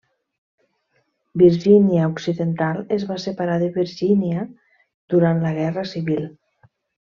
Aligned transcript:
Virgínia 1.41 2.07
Occidental 2.13 2.81
es 2.97 3.05
va 3.11 3.19
separar 3.27 3.59
de 3.65 3.69
Virgínia 3.77 4.49
durant 5.15 5.45
la 5.47 5.57
Guerra 5.63 5.89
Civil. 5.95 6.27